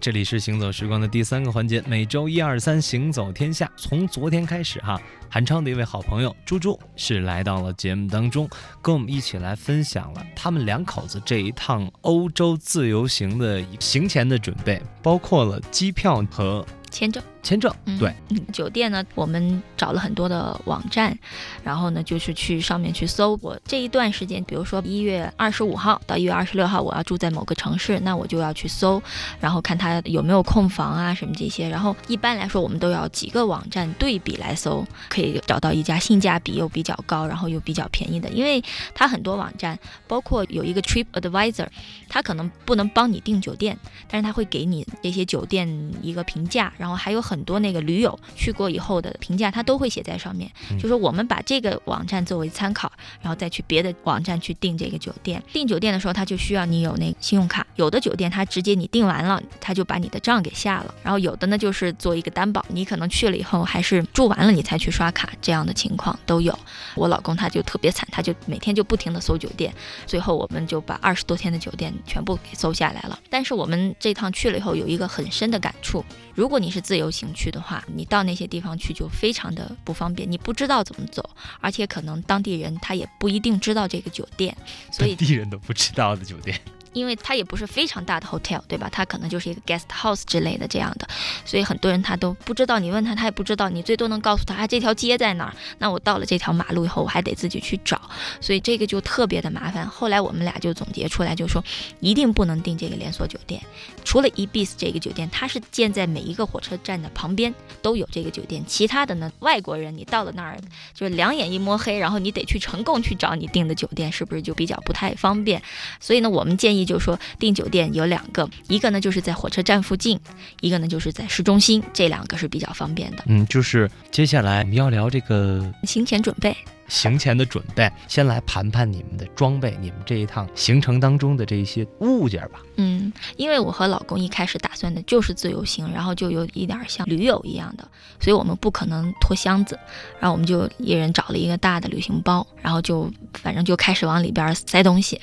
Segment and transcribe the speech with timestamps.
[0.00, 3.70] 这里是行走时光的第三个环节，每周一、二、三，行走天下。
[3.76, 4.98] 从昨天开始，哈，
[5.28, 8.48] 韩昌的一位好朋友猪猪是来到了节目当中，
[8.80, 17.22] 跟我们一起来分享了他们两口子这一趟欧洲自由行的行前的准备，包括了机票和签证。
[17.40, 21.16] 签证对，嗯，酒店呢，我们找了很多的网站，
[21.64, 23.38] 然后呢，就是去上面去搜。
[23.40, 29.00] 我这一段时间，比如说一月二十五号到一月二十六号，我要住在某个城市，那我就要去搜，
[29.40, 31.68] 然后看它有没有空房啊，什么这些。
[31.68, 38.28] 然后一般来说，我们都要几个网站对比来搜，可以找到一家性价比又比较高，然后又比较便宜的。
[38.30, 38.62] 因为
[38.94, 41.68] 它很多网站，包括有一个 Trip Advisor，
[42.08, 43.78] 它可能不能帮你订酒店，
[44.10, 45.66] 但是它会给你这些酒店
[46.02, 47.38] 一个评价，然后还有很。
[47.48, 50.50] 多那个驴友去过以后的评价，他都会写在上面。
[50.78, 52.92] 就说我们把这个网站作为参考，
[53.22, 55.42] 然后再去别的网站去订这个酒店。
[55.50, 57.66] 订酒店的时候，他就需要你有那信用卡。
[57.76, 60.94] 有的酒店他直接你订完了，他就把你的账给下了。
[61.02, 66.58] 然后有的呢，就是做一个担保，你可能去了以后还是住完了你才去刷卡，这样的情况都有。
[66.94, 69.72] 我老公他就特别惨，他就每天就不停的搜酒店，
[70.04, 73.18] 最后我们就把二十多天的酒店全部给搜下来了。
[73.30, 76.04] 但是我们这趟去了以后，有一个很深的感触。
[76.34, 81.26] 如果你你是自由行去的话，你到那些地方去就非常的不方便，你不知道怎么走，
[81.62, 84.54] 而且可能当地人他也不一定知道这个酒店，
[84.92, 86.60] 所以地人都不知道的酒店。
[86.92, 88.88] 因为它也不是非常大的 hotel，对吧？
[88.90, 91.08] 它可能就是一个 guest house 之类的这样的，
[91.44, 92.78] 所以很多人他都不知道。
[92.78, 93.68] 你问他，他也不知道。
[93.68, 95.54] 你最多能告诉他，啊，这条街在哪儿？
[95.78, 98.00] 那我到了这条马路以后，我还得自己去找，
[98.40, 99.86] 所以这个就特别的麻烦。
[99.86, 101.62] 后来我们俩就总结出来，就说
[102.00, 103.60] 一定不能订这个连锁酒店。
[104.04, 108.64] 除了 e bis 这个酒店，它是建在每一个火车站的旁边都有这个酒店。
[108.66, 110.58] 其他的呢，外国人你到了那儿
[110.94, 115.62] 就是两眼一摸黑，然后你得去成功去找你订的酒店，是不是就比较不太方便？
[116.00, 120.18] 所以呢，我们建议就是说订酒店有两个，一个呢就是在火车站附近，
[120.60, 123.24] 一个呢就是在市中心，这两个是比较方便的。
[123.26, 126.56] 嗯，就是接下来我们要聊这个行前准备。
[126.88, 132.60] 行前的准备，先来盘盘你们的装备，你们这一趟行程当中的这些物件吧。
[132.76, 137.86] 嗯，因为我和老公一开始打算的就是自由行，然后就有一点像驴友一样的，
[138.18, 139.78] 所以我们不可能拖箱子，
[140.18, 145.20] 然后我们就一人找了一个大的旅行包，然后就反正就开始往里边塞东西。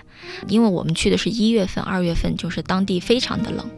[0.47, 3.69] 因为我们去的是一月份、二月份，就是当地非常的冷。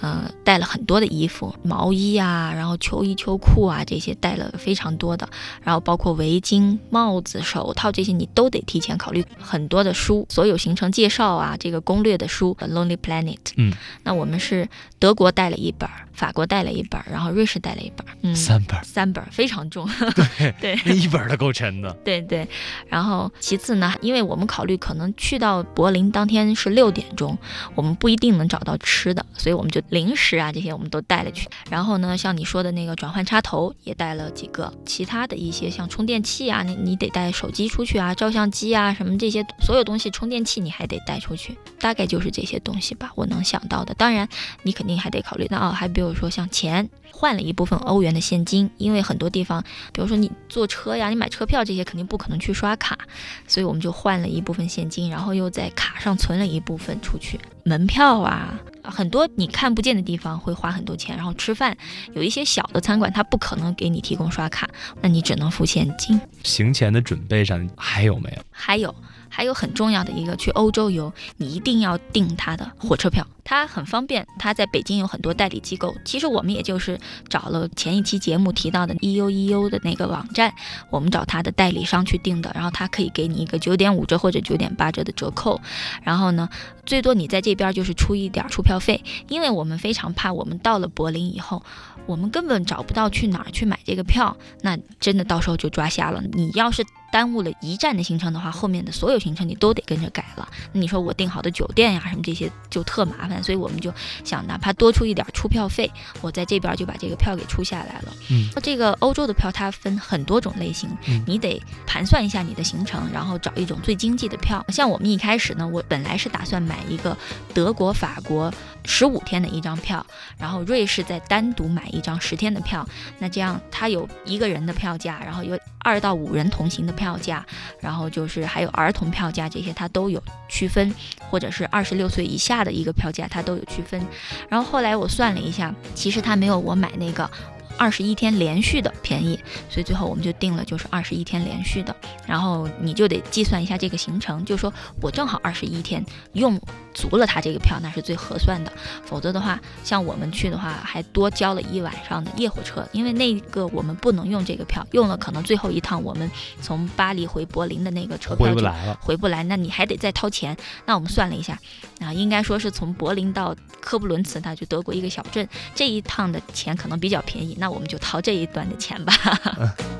[0.00, 5.28] 呃，带了很多的衣服，毛衣啊，然后秋衣秋裤啊，这些带了非常多的，
[5.62, 9.24] 然后包括围巾、帽子、手套这些，你都得提前考虑。
[9.38, 13.34] 很多的书，所有行程介绍啊，这个攻略的书，《Lonely Planet》。
[13.56, 13.72] 嗯，
[14.02, 14.68] 那我们是
[14.98, 15.88] 德国带了一本，
[16.20, 19.88] 法国带了一本，然后瑞士带了一本，嗯，三本，三本非常重。
[20.14, 21.90] 对 对，那一本都够沉的。
[22.04, 22.46] 对对，
[22.88, 27.36] 然后其次呢，因为我们考虑可能去到柏林当天是六点钟，
[27.74, 29.80] 我们不一定能找到吃的，所以我们就。
[29.88, 31.48] 零食啊，这些我们都带了去。
[31.70, 41.56] 然后呢，像你说的那个转换插头也带了几个，其他的一些像充电器啊，你你得带手机出去啊，照相机啊什么这些所有东西，充电器你还得带出去。
[41.80, 43.94] 大概就是这些东西吧，我能想到的。
[43.94, 44.28] 当然，
[44.62, 49.62] 你肯定还得考虑到哦，还比如比如说像钱，换了一部分欧元的现金，因为很多地方，
[49.92, 52.98] 比如说你坐车呀，你买车票这些肯定不可能去刷卡，
[53.46, 57.38] 所以我们就换了一部分现金，然后又在卡上存了一部分出去。
[57.62, 58.58] 门票啊。
[58.82, 61.76] 很多你看不见的地方会花很多钱，然后吃饭
[62.14, 64.68] 有一些小的餐馆，它不可能给你提供刷卡，
[65.00, 66.20] 那你只能付现金。
[66.42, 68.42] 行前的准备上还有没有？
[68.50, 68.94] 还有。
[69.32, 74.26] 还有很重要的一个，去欧洲游，你一定要订他的火车票，它很方便。
[74.40, 76.98] 它在北京有很多代理机构，其实我们也就是
[77.28, 80.52] 找了前一期节目提到的 EU EU 的那个网站，
[80.90, 85.60] 我们找他的代理商去订的，然后他可以给你一个九点五折或者九点八折的折扣。
[86.02, 86.48] 然后呢，
[86.84, 91.60] 最多你在这边就是出一点出票消费，因为我们非常怕我们到了柏林以后，
[92.06, 96.22] 我们根本找不到去哪儿去买这个票，那真的到时候就抓瞎了。
[96.34, 100.48] 你要是耽误了一站的行程的话，后面的所有行程你都得跟着改了。
[100.72, 103.92] 那你说我订好的酒店呀什么这些就特麻烦，所以我们就
[104.24, 105.90] 想哪怕多出一点出票费，
[106.20, 108.12] 我在这边就把这个票给出下来了。
[108.30, 110.88] 嗯，这个欧洲的票它分很多种类型，
[111.26, 114.64] 你得盘算一下你的行程，然后找一种最经济的票。
[114.68, 117.16] 像我们一开始呢，我本来是打算买一个
[117.52, 118.52] 德国、法国
[118.84, 120.04] 十五天的一张票，
[120.38, 122.86] 然后瑞士再单独买一张十天的票。
[123.18, 126.94] 那这样它有一个人的票价，然后有二到五人同行的。
[127.00, 127.42] 票价，
[127.80, 130.94] 然后就是还有儿童票价这些，它都有区分，
[131.30, 134.06] 或者是二十六岁以下的一个票价，它都有区分。
[134.50, 137.30] 然后后来我算了一下，其实它没有我买那个
[137.78, 139.40] 二十一天连续的便宜，
[139.70, 141.96] 所以最后我们就定了就是二十一天连续的。
[142.26, 146.04] 然后你就得计算一下这个行程，就说我正好二十一天
[146.34, 146.60] 用
[147.00, 148.70] 足了他这个票，那是最合算的。
[149.06, 156.30] 否则的话，像我们去的话，还多交了一晚上的夜火车，因为那个我们不能用这个票，用了可能最后一趟我们
[156.60, 160.54] 从巴黎回柏林的那个车票回不来了，回不来，那你还得再掏钱。
[160.84, 161.58] 那我们算了一下，
[162.00, 169.14] 啊，应该说是从柏林到科布伦茨，那就德国一个小镇，这一趟的钱可能比较便宜，那我们就掏这一段的钱吧。